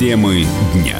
[0.00, 0.96] Темы дня.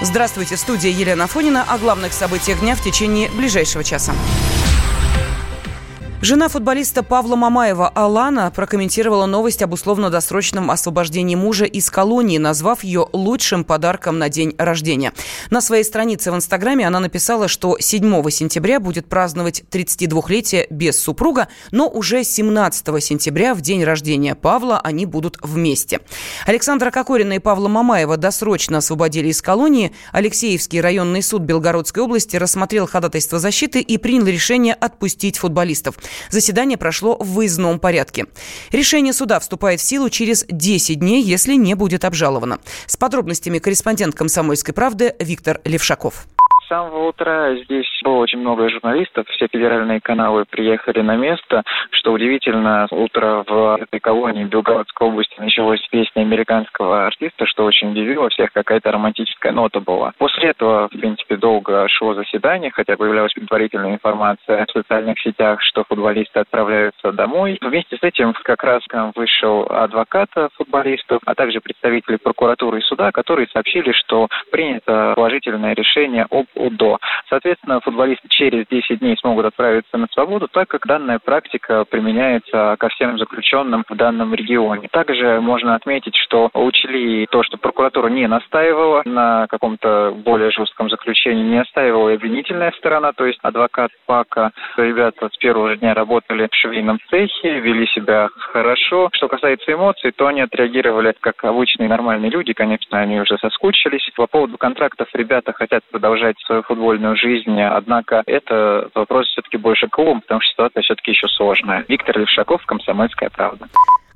[0.00, 4.14] Здравствуйте, студия Елена Фонина о главных событиях дня в течение ближайшего часа.
[6.20, 13.06] Жена футболиста Павла Мамаева Алана прокомментировала новость об условно-досрочном освобождении мужа из колонии, назвав ее
[13.12, 15.12] лучшим подарком на день рождения.
[15.50, 21.46] На своей странице в Инстаграме она написала, что 7 сентября будет праздновать 32-летие без супруга,
[21.70, 26.00] но уже 17 сентября, в день рождения Павла, они будут вместе.
[26.46, 29.92] Александра Кокорина и Павла Мамаева досрочно освободили из колонии.
[30.10, 35.94] Алексеевский районный суд Белгородской области рассмотрел ходатайство защиты и принял решение отпустить футболистов.
[36.30, 38.26] Заседание прошло в выездном порядке.
[38.72, 42.58] Решение суда вступает в силу через 10 дней, если не будет обжаловано.
[42.86, 46.26] С подробностями корреспондент «Комсомольской правды» Виктор Левшаков
[46.68, 51.62] самого утра здесь было очень много журналистов, все федеральные каналы приехали на место.
[51.90, 57.90] Что удивительно, утро в этой колонии Белгородской области началось с песни американского артиста, что очень
[57.92, 60.12] удивило всех, какая-то романтическая нота была.
[60.18, 65.84] После этого, в принципе, долго шло заседание, хотя появлялась предварительная информация в социальных сетях, что
[65.84, 67.58] футболисты отправляются домой.
[67.60, 72.82] Вместе с этим как раз к нам вышел адвокат футболистов, а также представители прокуратуры и
[72.82, 76.98] суда, которые сообщили, что принято положительное решение об УДО.
[77.28, 82.88] Соответственно, футболисты через 10 дней смогут отправиться на свободу, так как данная практика применяется ко
[82.88, 84.88] всем заключенным в данном регионе.
[84.90, 91.42] Также можно отметить, что учли то, что прокуратура не настаивала на каком-то более жестком заключении,
[91.42, 94.52] не настаивала и обвинительная сторона, то есть адвокат ПАКа.
[94.76, 99.10] Ребята с первого же дня работали в швейном цехе, вели себя хорошо.
[99.12, 102.52] Что касается эмоций, то они отреагировали как обычные нормальные люди.
[102.52, 104.08] Конечно, они уже соскучились.
[104.16, 107.60] По поводу контрактов ребята хотят продолжать свою футбольную жизнь.
[107.60, 111.84] Однако это вопрос все-таки больше клубом, потому что ситуация все-таки еще сложная.
[111.88, 113.66] Виктор Левшаков, «Комсомольская правда».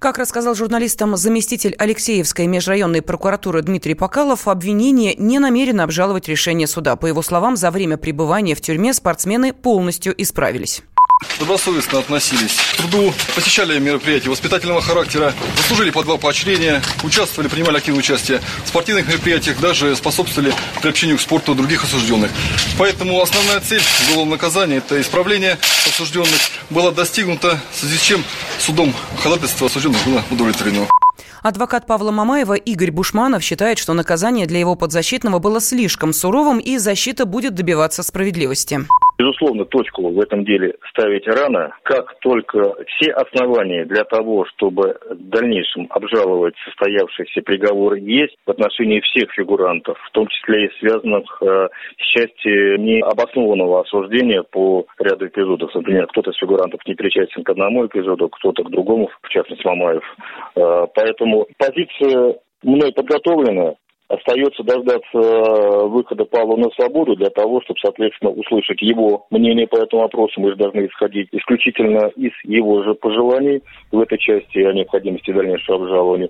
[0.00, 6.96] Как рассказал журналистам заместитель Алексеевской межрайонной прокуратуры Дмитрий Покалов, обвинение не намерено обжаловать решение суда.
[6.96, 10.82] По его словам, за время пребывания в тюрьме спортсмены полностью исправились
[11.38, 18.00] добросовестно относились к труду, посещали мероприятия воспитательного характера, заслужили по два поощрения, участвовали, принимали активное
[18.00, 22.30] участие в спортивных мероприятиях, даже способствовали приобщению к спорту других осужденных.
[22.78, 26.40] Поэтому основная цель уголовного наказания– это исправление осужденных
[26.70, 28.24] была достигнута, в связи с чем
[28.58, 30.86] судом ходатайство осужденных было удовлетворено.
[31.42, 36.78] Адвокат Павла Мамаева Игорь Бушманов считает, что наказание для его подзащитного было слишком суровым, и
[36.78, 38.86] защита будет добиваться справедливости.
[39.22, 41.76] Безусловно, точку в этом деле ставить рано.
[41.84, 48.98] Как только все основания для того, чтобы в дальнейшем обжаловать состоявшийся приговор есть в отношении
[48.98, 51.68] всех фигурантов, в том числе и связанных э,
[51.98, 55.72] с части необоснованного осуждения по ряду эпизодов.
[55.72, 60.02] Например, кто-то из фигурантов не причастен к одному эпизоду, кто-то к другому, в частности Мамаев.
[60.56, 63.74] Э, поэтому позиция мной подготовлена.
[64.12, 69.76] Остается дождаться э, выхода Павла на свободу для того, чтобы, соответственно, услышать его мнение по
[69.76, 70.38] этому вопросу.
[70.38, 75.82] Мы же должны исходить исключительно из его же пожеланий в этой части о необходимости дальнейшего
[75.82, 76.28] обжалования.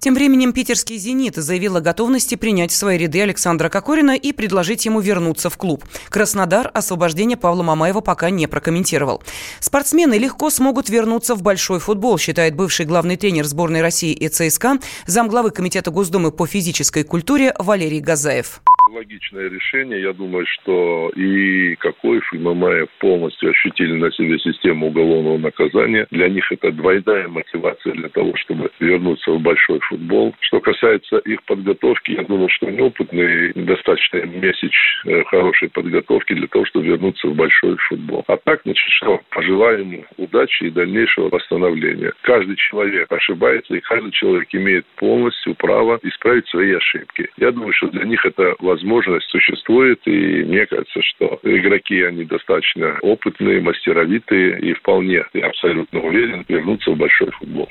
[0.00, 4.84] Тем временем питерский «Зенит» заявил о готовности принять в свои ряды Александра Кокорина и предложить
[4.84, 5.84] ему вернуться в клуб.
[6.10, 9.22] Краснодар освобождение Павла Мамаева пока не прокомментировал.
[9.60, 14.78] Спортсмены легко смогут вернуться в большой футбол, считает бывший главный тренер сборной России и ЦСКА,
[15.06, 18.60] замглавы Комитета Госдумы по физической культуре Валерий Газаев
[18.94, 20.00] логичное решение.
[20.00, 26.06] Я думаю, что и Кокоев, и Мамаев полностью ощутили на себе систему уголовного наказания.
[26.10, 30.34] Для них это двойная мотивация для того, чтобы вернуться в большой футбол.
[30.40, 34.72] Что касается их подготовки, я думаю, что они опытные, достаточно месяц
[35.06, 38.24] э, хорошей подготовки для того, чтобы вернуться в большой футбол.
[38.28, 42.12] А так, значит, что пожелаем удачи и дальнейшего восстановления.
[42.22, 47.28] Каждый человек ошибается, и каждый человек имеет полностью право исправить свои ошибки.
[47.36, 52.24] Я думаю, что для них это возможно возможность существует, и мне кажется, что игроки, они
[52.24, 57.70] достаточно опытные, мастеровитые, и вполне, я абсолютно уверен, вернутся в большой футбол.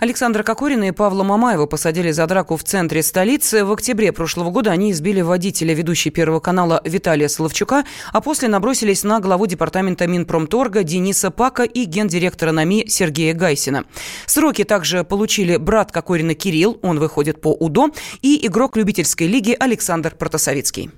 [0.00, 3.64] Александра Кокорина и Павла Мамаева посадили за драку в центре столицы.
[3.64, 9.04] В октябре прошлого года они избили водителя ведущей Первого канала Виталия Соловчука, а после набросились
[9.04, 13.84] на главу департамента Минпромторга Дениса Пака и гендиректора НАМИ Сергея Гайсина.
[14.26, 17.90] Сроки также получили брат Кокорина Кирилл, он выходит по УДО,
[18.22, 20.90] и игрок любительской лиги Александр Протасовицкий.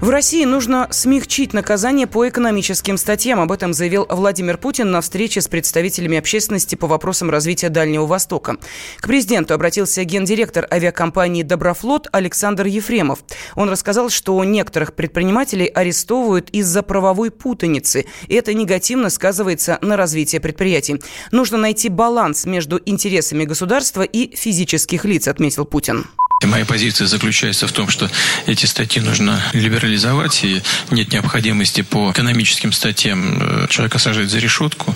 [0.00, 3.40] В России нужно смягчить наказание по экономическим статьям.
[3.40, 8.58] Об этом заявил Владимир Путин на встрече с представителями общественности по вопросам развития Дальнего Востока.
[8.98, 13.24] К президенту обратился гендиректор авиакомпании «Доброфлот» Александр Ефремов.
[13.56, 18.06] Он рассказал, что некоторых предпринимателей арестовывают из-за правовой путаницы.
[18.28, 21.02] И это негативно сказывается на развитии предприятий.
[21.32, 26.06] Нужно найти баланс между интересами государства и физических лиц, отметил Путин.
[26.44, 28.08] Моя позиция заключается в том, что
[28.46, 34.94] эти статьи нужно либерализовать, и нет необходимости по экономическим статьям э, человека сажать за решетку,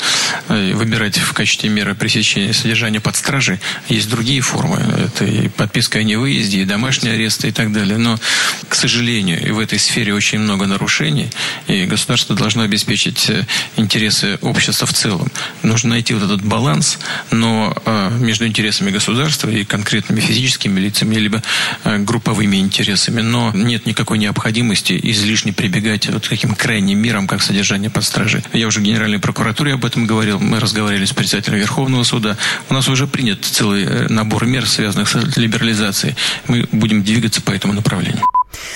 [0.49, 3.59] э, выбирать в качестве меры пресечения содержания под стражей.
[3.89, 4.77] Есть другие формы.
[4.77, 7.99] Это и подписка о невыезде, и домашний арест, и так далее.
[7.99, 8.21] Но,
[8.69, 11.29] к сожалению, и в этой сфере очень много нарушений,
[11.67, 13.47] и государство должно обеспечить э,
[13.77, 15.29] интересы общества в целом.
[15.65, 16.99] Нужно найти вот этот баланс,
[17.31, 17.75] но
[18.19, 21.43] между интересами государства и конкретными физическими лицами, либо либо
[21.85, 23.21] э, групповыми интересами.
[23.21, 28.43] Но нет никакой необходимости излишне прибегать вот к таким крайним мерам, как содержание под стражей.
[28.53, 30.39] Я уже в Генеральной прокуратуре об этом говорил.
[30.39, 32.37] Мы разговаривали с председателем Верховного суда.
[32.69, 36.17] У нас уже принят целый э, набор мер, связанных с либерализацией.
[36.49, 38.23] Мы будем двигаться по этому направлению.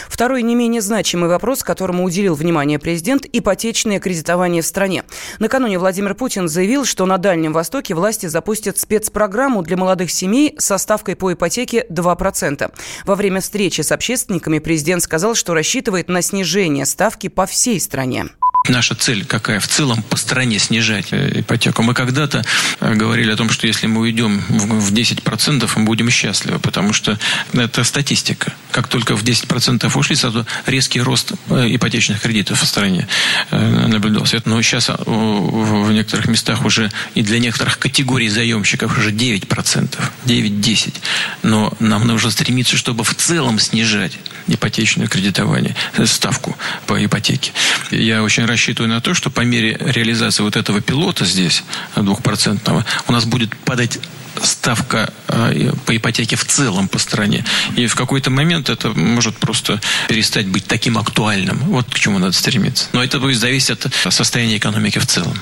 [0.09, 5.05] Второй не менее значимый вопрос, которому уделил внимание президент– ипотечное кредитование в стране.
[5.39, 10.79] Накануне Владимир Путин заявил, что на Дальнем Востоке власти запустят спецпрограмму для молодых семей со
[10.79, 12.73] ставкой по ипотеке 2%.
[13.05, 18.27] Во время встречи с общественниками президент сказал, что рассчитывает на снижение ставки по всей стране
[18.69, 19.61] наша цель какая?
[19.61, 21.83] В целом по стране снижать э, ипотеку.
[21.83, 22.45] Мы когда-то
[22.81, 27.19] э, говорили о том, что если мы уйдем в 10%, мы будем счастливы, потому что
[27.53, 28.53] это статистика.
[28.71, 33.09] Как только в 10% ушли, сразу резкий рост э, ипотечных кредитов в стране
[33.51, 34.41] наблюдался.
[34.45, 40.95] Но сейчас в некоторых местах уже и для некоторых категорий заемщиков уже 9%, 9-10%.
[41.43, 44.13] Но нам нужно стремиться, чтобы в целом снижать
[44.49, 45.75] ипотечное кредитование,
[46.05, 47.53] ставку по ипотеке.
[47.91, 51.63] Я очень рассчитываю на то, что по мере реализации вот этого пилота здесь,
[51.95, 53.99] двухпроцентного, у нас будет падать
[54.43, 57.45] ставка э, по ипотеке в целом по стране.
[57.77, 61.59] И в какой-то момент это может просто перестать быть таким актуальным.
[61.69, 62.87] Вот к чему надо стремиться.
[62.93, 65.39] Но это будет зависеть от состояния экономики в целом.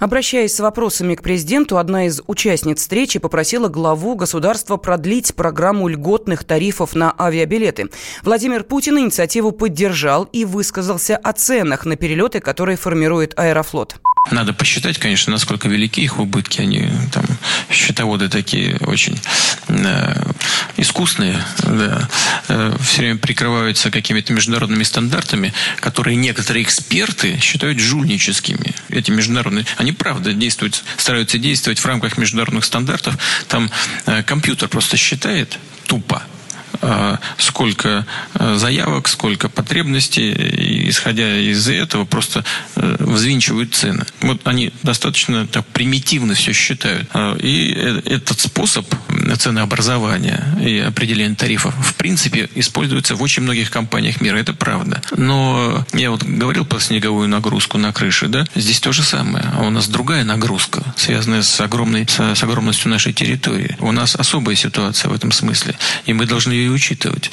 [0.00, 6.44] Обращаясь с вопросами к президенту, одна из участниц встречи попросила главу государства продлить программу льготных
[6.44, 7.88] тарифов на авиабилеты.
[8.22, 13.96] Владимир Путин инициативу поддержал и высказался о ценах на перелеты, которые формирует Аэрофлот.
[14.30, 16.60] Надо посчитать, конечно, насколько велики их убытки.
[16.60, 17.24] Они там
[17.70, 19.18] счетоводы такие очень
[19.68, 20.14] э,
[20.76, 22.08] искусные, да,
[22.48, 28.74] э, все время прикрываются какими-то международными стандартами, которые некоторые эксперты считают жульническими.
[28.88, 33.16] Эти международные, они правда действуют, стараются действовать в рамках международных стандартов.
[33.48, 33.70] Там
[34.06, 36.22] э, компьютер просто считает тупо
[36.80, 40.32] Э, сколько э, заявок, сколько потребностей,
[40.92, 42.44] исходя из этого просто
[42.76, 44.04] э, взвинчивают цены.
[44.20, 47.08] Вот они достаточно так примитивно все считают.
[47.40, 47.70] И
[48.04, 48.86] этот способ
[49.38, 54.36] ценообразования и определения тарифов в принципе используется в очень многих компаниях мира.
[54.36, 55.02] Это правда.
[55.16, 58.46] Но я вот говорил про снеговую нагрузку на крыше, да?
[58.54, 59.44] Здесь то же самое.
[59.56, 63.76] А у нас другая нагрузка, связанная с огромной, с огромностью нашей территории.
[63.80, 65.74] У нас особая ситуация в этом смысле.
[66.06, 67.30] И мы должны ее учитывать.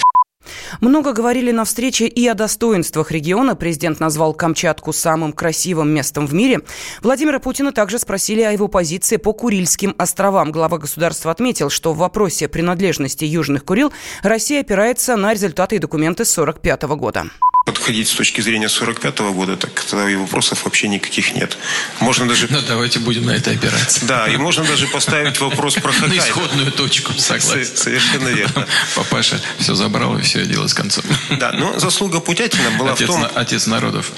[0.81, 3.55] Много говорили на встрече и о достоинствах региона.
[3.55, 6.61] Президент назвал Камчатку самым красивым местом в мире.
[7.01, 10.51] Владимира Путина также спросили о его позиции по Курильским островам.
[10.51, 13.91] Глава государства отметил, что в вопросе принадлежности Южных Курил
[14.23, 17.25] Россия опирается на результаты и документы 1945 года
[17.71, 21.57] подходить с точки зрения 45 -го года, так тогда и вопросов вообще никаких нет.
[21.99, 22.47] Можно даже...
[22.49, 24.05] Ну, давайте будем на это опираться.
[24.05, 26.15] Да, и можно даже поставить вопрос про Хоккайдо.
[26.15, 27.75] На исходную точку, согласен.
[27.75, 28.67] Совершенно верно.
[28.95, 31.03] Папаша все забрал, и все дело с концом.
[31.29, 33.27] Да, но заслуга Путятина была отец, в том...
[33.35, 34.11] Отец народов.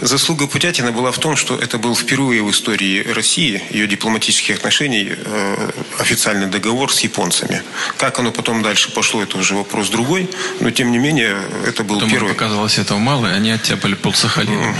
[0.00, 5.08] Заслуга Путятина была в том, что это был впервые в истории России, ее дипломатических отношений,
[5.10, 7.62] э, официальный договор с японцами.
[7.96, 10.28] Как оно потом дальше пошло, это уже вопрос другой,
[10.60, 12.32] но тем не менее это был первый...
[12.32, 14.52] показалось этого мало, и они оттяпали полсахалина.
[14.54, 14.74] Mm.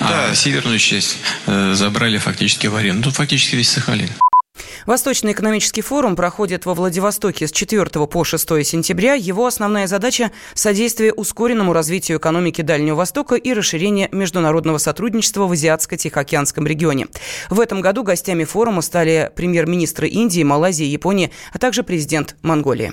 [0.00, 0.34] А да.
[0.34, 3.04] северную часть э, забрали фактически в аренду.
[3.04, 4.08] Тут фактически весь Сахалин.
[4.86, 9.14] Восточный экономический форум проходит во Владивостоке с 4 по 6 сентября.
[9.14, 16.66] Его основная задача– содействие ускоренному развитию экономики Дальнего Востока и расширение международного сотрудничества в Азиатско-Тихоокеанском
[16.66, 17.06] регионе.
[17.50, 22.92] В этом году гостями форума стали премьер-министры Индии, Малайзии, Японии, а также президент Монголии.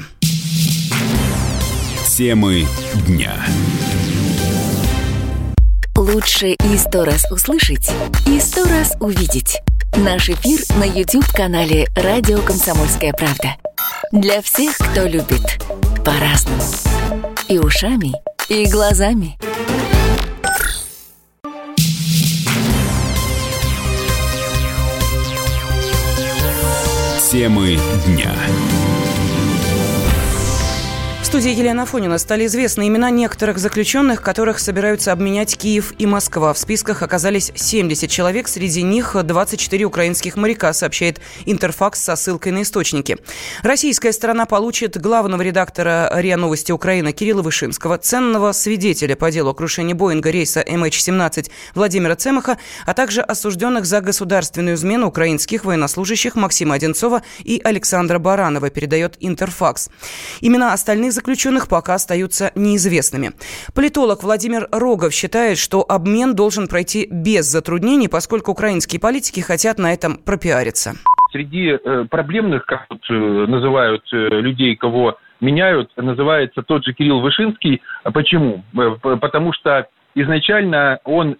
[2.15, 2.65] Темы
[3.07, 3.45] дня.
[6.07, 7.89] Лучше и сто раз услышать,
[8.27, 9.59] и сто раз увидеть.
[9.97, 13.55] Наш эфир на YouTube-канале «Радио Комсомольская правда».
[14.11, 15.59] Для всех, кто любит
[16.05, 16.61] по-разному.
[17.47, 18.13] И ушами,
[18.49, 19.35] и глазами.
[27.31, 28.31] Темы дня
[31.25, 36.53] студии Елена Афонина стали известны имена некоторых заключенных, которых собираются обменять Киев и Москва.
[36.53, 42.61] В списках оказались 70 человек, среди них 24 украинских моряка, сообщает Интерфакс со ссылкой на
[42.61, 43.17] источники.
[43.63, 49.53] Российская сторона получит главного редактора РИА Новости Украины Кирилла Вышинского, ценного свидетеля по делу о
[49.55, 56.75] крушении Боинга рейса MH17 Владимира Цемаха, а также осужденных за государственную измену украинских военнослужащих Максима
[56.75, 59.89] Одинцова и Александра Баранова, передает Интерфакс.
[60.41, 63.31] Имена остальных заключенных пока остаются неизвестными.
[63.73, 69.91] Политолог Владимир Рогов считает, что обмен должен пройти без затруднений, поскольку украинские политики хотят на
[69.91, 70.93] этом пропиариться.
[71.31, 77.81] Среди э, проблемных, как э, называют э, людей, кого меняют, называется тот же Кирилл Вышинский.
[78.13, 78.63] Почему?
[79.01, 81.35] Потому что изначально он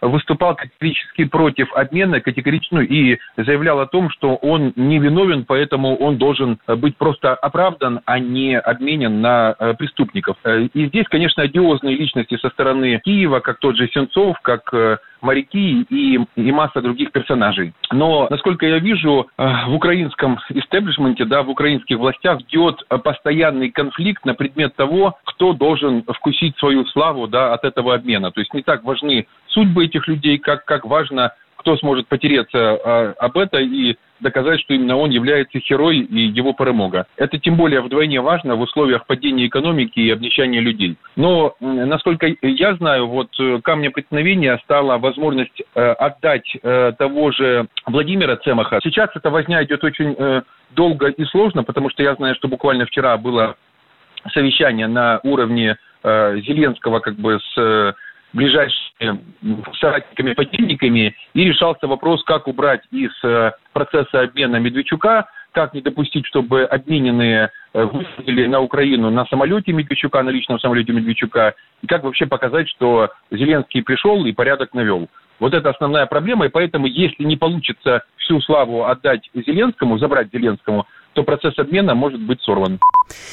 [0.00, 5.96] выступал категорически против обмена, категорично ну, и заявлял о том, что он не виновен, поэтому
[5.96, 10.36] он должен быть просто оправдан, а не обменен на э, преступников.
[10.44, 14.98] Э, и здесь, конечно, одиозные личности со стороны Киева, как тот же Сенцов, как э,
[15.20, 17.72] моряки и, и масса других персонажей.
[17.90, 24.34] Но, насколько я вижу, в украинском истеблишменте, да, в украинских властях идет постоянный конфликт на
[24.34, 28.30] предмет того, кто должен вкусить свою славу да, от этого обмена.
[28.30, 31.32] То есть не так важны судьбы этих людей, как, как важно,
[31.66, 36.52] кто сможет потереться а, об это и доказать, что именно он является герой и его
[36.52, 37.06] перемога.
[37.16, 40.96] Это тем более вдвойне важно в условиях падения экономики и обнищания людей.
[41.16, 47.66] Но, насколько я знаю, вот э, камнем преткновения стала возможность э, отдать э, того же
[47.84, 48.78] Владимира Цемаха.
[48.84, 52.86] Сейчас эта возня идет очень э, долго и сложно, потому что я знаю, что буквально
[52.86, 53.56] вчера было
[54.32, 57.92] совещание на уровне э, Зеленского как бы с э,
[58.36, 59.20] ближайшими
[59.80, 66.26] соратниками, подельниками, и решался вопрос, как убрать из э, процесса обмена Медведчука, как не допустить,
[66.26, 72.04] чтобы обмененные э, высадили на Украину на самолете Медведчука, на личном самолете Медведчука, и как
[72.04, 75.08] вообще показать, что Зеленский пришел и порядок навел.
[75.38, 80.86] Вот это основная проблема, и поэтому, если не получится всю славу отдать Зеленскому, забрать Зеленскому,
[81.16, 82.78] то процесс обмена может быть сорван.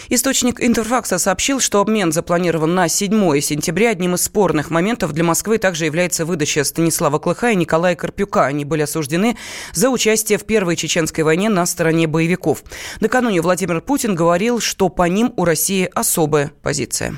[0.09, 3.89] Источник Интерфакса сообщил, что обмен запланирован на 7 сентября.
[3.89, 8.45] Одним из спорных моментов для Москвы также является выдача Станислава Клыха и Николая Карпюка.
[8.45, 9.35] Они были осуждены
[9.73, 12.63] за участие в Первой чеченской войне на стороне боевиков.
[13.01, 17.15] Накануне Владимир Путин говорил, что по ним у России особая позиция.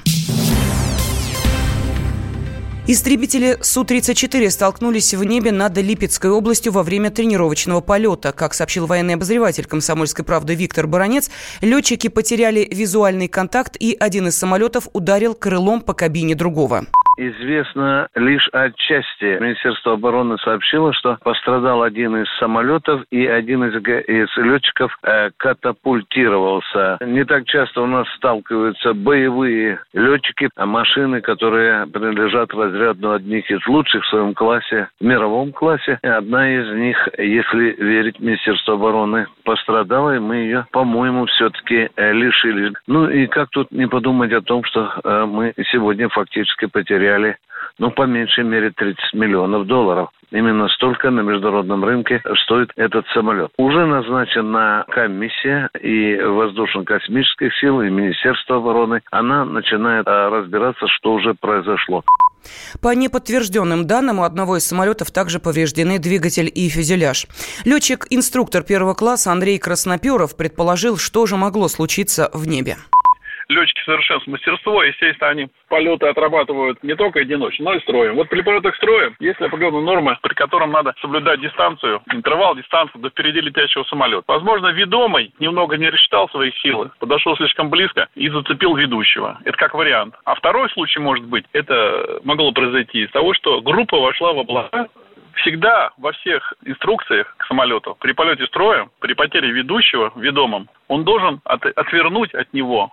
[2.88, 8.32] Истребители Су-34 столкнулись в небе над Липецкой областью во время тренировочного полета.
[8.32, 14.38] Как сообщил военный обозреватель комсомольской правды Виктор Баранец, летчики потеряли визуальный контакт и один из
[14.38, 16.86] самолетов ударил крылом по кабине другого
[17.18, 19.40] известно лишь отчасти.
[19.40, 26.98] Министерство обороны сообщило, что пострадал один из самолетов и один из, из летчиков э, катапультировался.
[27.02, 33.66] Не так часто у нас сталкиваются боевые летчики, а машины, которые принадлежат разряду одних из
[33.68, 36.00] лучших в своем классе, в мировом классе.
[36.04, 42.14] И одна из них, если верить Министерству обороны, пострадала, и мы ее, по-моему, все-таки э,
[42.14, 42.74] лишили.
[42.88, 47.38] Ну и как тут не подумать о том, что э, мы сегодня фактически потеряли потеряли,
[47.78, 50.10] ну, по меньшей мере, 30 миллионов долларов.
[50.32, 53.52] Именно столько на международном рынке стоит этот самолет.
[53.58, 59.02] Уже назначена комиссия и воздушно-космических сил, и Министерство обороны.
[59.12, 62.04] Она начинает а, разбираться, что уже произошло.
[62.82, 67.28] По неподтвержденным данным, у одного из самолетов также повреждены двигатель и фюзеляж.
[67.66, 72.78] Летчик-инструктор первого класса Андрей Красноперов предположил, что же могло случиться в небе
[73.50, 78.16] летчики совершенствуют мастерство, естественно, они полеты отрабатывают не только одиночно, но и строем.
[78.16, 83.10] Вот при полетах строем есть определенные нормы, при котором надо соблюдать дистанцию, интервал, дистанцию до
[83.10, 84.24] впереди летящего самолета.
[84.28, 89.40] Возможно, ведомый немного не рассчитал свои силы, подошел слишком близко и зацепил ведущего.
[89.46, 90.16] Это как вариант.
[90.25, 94.88] А второй случай может быть, это могло произойти из того, что группа вошла в облака,
[95.36, 101.42] всегда во всех инструкциях к самолету при полете строя, при потере ведущего ведомым, он должен
[101.44, 102.92] от, отвернуть от него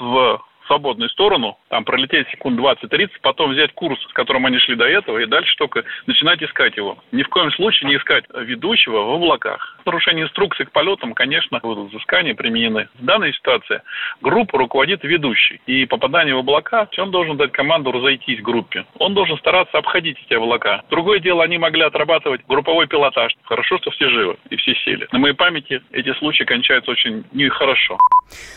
[0.00, 4.86] в свободную сторону, там пролететь секунд 20-30, потом взять курс, с которым они шли до
[4.86, 6.98] этого, и дальше только начинать искать его.
[7.12, 9.76] Ни в коем случае не искать ведущего в облаках.
[9.84, 12.88] Нарушение инструкций к полетам, конечно, будут взыскания применены.
[12.98, 13.82] В данной ситуации
[14.20, 15.60] группу руководит ведущий.
[15.66, 18.84] И попадание в облака, он должен дать команду разойтись группе.
[18.98, 20.82] Он должен стараться обходить эти облака.
[20.90, 23.34] Другое дело, они могли отрабатывать групповой пилотаж.
[23.42, 25.08] Хорошо, что все живы и все сели.
[25.12, 27.98] На моей памяти эти случаи кончаются очень нехорошо.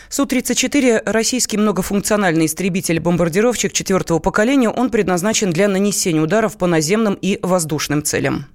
[0.08, 1.95] Су-34– российский многофункциональный
[2.46, 4.68] истребитель-бомбардировщик четвертого поколения.
[4.70, 8.46] Он предназначен для нанесения ударов по наземным и воздушным целям.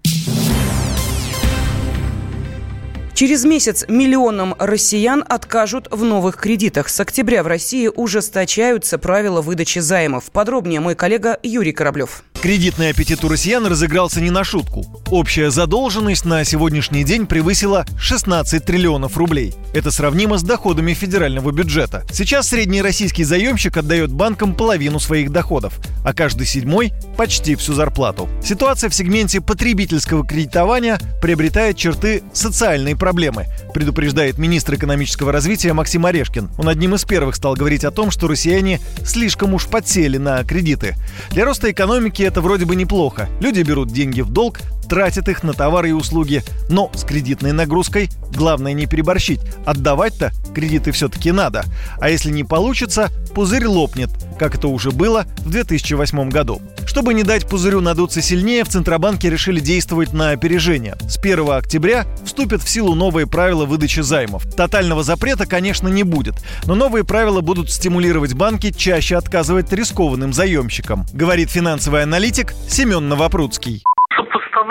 [3.21, 6.89] Через месяц миллионам россиян откажут в новых кредитах.
[6.89, 10.31] С октября в России ужесточаются правила выдачи займов.
[10.31, 12.23] Подробнее мой коллега Юрий Кораблев.
[12.41, 14.83] Кредитный аппетит у россиян разыгрался не на шутку.
[15.11, 19.53] Общая задолженность на сегодняшний день превысила 16 триллионов рублей.
[19.75, 22.03] Это сравнимо с доходами федерального бюджета.
[22.11, 28.27] Сейчас средний российский заемщик отдает банкам половину своих доходов, а каждый седьмой– почти всю зарплату.
[28.43, 33.45] Ситуация в сегменте потребительского кредитования приобретает черты социальной проблемы,
[33.75, 36.49] предупреждает министр экономического развития Максим Орешкин.
[36.57, 40.95] Он одним из первых стал говорить о том, что россияне слишком уж подсели на кредиты.
[41.29, 43.27] Для роста экономики это вроде бы неплохо.
[43.41, 46.43] Люди берут деньги в долг, тратят их на товары и услуги.
[46.69, 49.41] Но с кредитной нагрузкой главное не переборщить.
[49.65, 51.65] Отдавать-то кредиты все-таки надо.
[51.99, 54.09] А если не получится, пузырь лопнет,
[54.39, 56.61] как это уже было в 2008 году.
[56.91, 60.97] Чтобы не дать пузырю надуться сильнее, в Центробанке решили действовать на опережение.
[61.07, 64.43] С 1 октября вступят в силу новые правила выдачи займов.
[64.57, 71.05] Тотального запрета, конечно, не будет, но новые правила будут стимулировать банки чаще отказывать рискованным заемщикам,
[71.13, 73.83] говорит финансовый аналитик Семен Новопрудский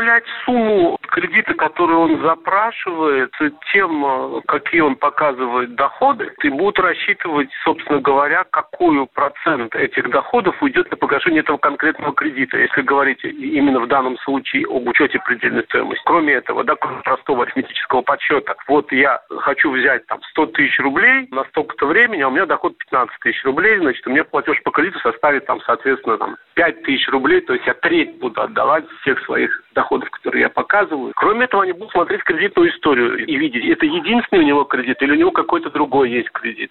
[0.00, 3.32] сопоставлять сумму кредита, который он запрашивает,
[3.72, 10.60] тем, э, какие он показывает доходы, и будут рассчитывать, собственно говоря, какой процент этих доходов
[10.62, 15.64] уйдет на погашение этого конкретного кредита, если говорить именно в данном случае об учете предельной
[15.64, 16.02] стоимости.
[16.04, 21.26] Кроме этого, да, кроме простого арифметического подсчета, вот я хочу взять там 100 тысяч рублей
[21.30, 24.70] на столько-то времени, а у меня доход 15 тысяч рублей, значит, у меня платеж по
[24.70, 29.22] кредиту составит там, соответственно, там 5 тысяч рублей, то есть я треть буду отдавать всех
[29.24, 31.12] своих доходов, которые я показываю.
[31.16, 35.12] Кроме этого, они будут смотреть кредитную историю и видеть, это единственный у него кредит или
[35.12, 36.70] у него какой-то другой есть кредит.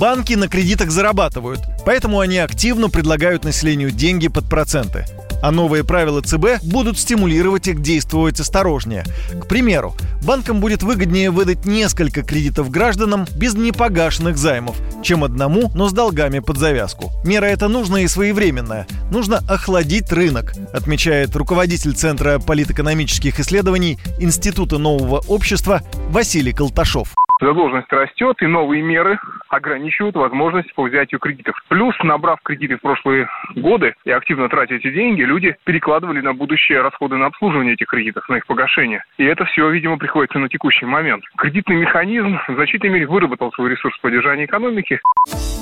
[0.00, 5.04] Банки на кредитах зарабатывают, поэтому они активно предлагают населению деньги под проценты
[5.42, 9.04] а новые правила ЦБ будут стимулировать их действовать осторожнее.
[9.40, 15.88] К примеру, банкам будет выгоднее выдать несколько кредитов гражданам без непогашенных займов, чем одному, но
[15.88, 17.12] с долгами под завязку.
[17.24, 18.86] Мера эта нужная и своевременная.
[19.10, 28.36] Нужно охладить рынок, отмечает руководитель Центра политэкономических исследований Института нового общества Василий Колташов задолженность растет,
[28.42, 31.56] и новые меры ограничивают возможность по взятию кредитов.
[31.68, 36.82] Плюс, набрав кредиты в прошлые годы и активно тратя эти деньги, люди перекладывали на будущее
[36.82, 39.02] расходы на обслуживание этих кредитов, на их погашение.
[39.18, 41.24] И это все, видимо, приходится на текущий момент.
[41.36, 45.00] Кредитный механизм в значительной мере выработал свой ресурс поддержания экономики.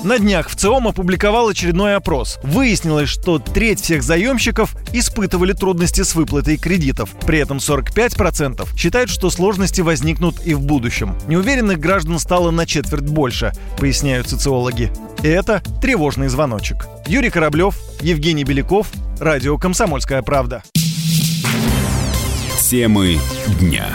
[0.03, 2.39] На днях в ЦИОМ опубликовал очередной опрос.
[2.43, 7.09] Выяснилось, что треть всех заемщиков испытывали трудности с выплатой кредитов.
[7.25, 11.15] При этом 45% считают, что сложности возникнут и в будущем.
[11.27, 14.91] Не уверен Военных граждан стало на четверть больше, поясняют социологи.
[15.21, 16.87] И это тревожный звоночек.
[17.05, 18.87] Юрий Кораблев, Евгений Беляков,
[19.19, 20.63] Радио «Комсомольская правда».
[22.59, 23.19] Темы
[23.59, 23.85] дня.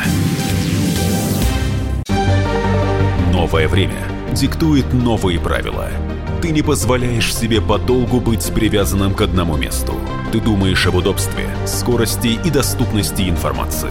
[3.33, 5.89] Новое время диктует новые правила.
[6.43, 9.95] Ты не позволяешь себе подолгу быть привязанным к одному месту.
[10.31, 13.91] Ты думаешь об удобстве, скорости и доступности информации.